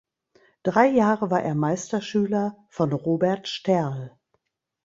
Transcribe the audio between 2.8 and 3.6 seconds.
Robert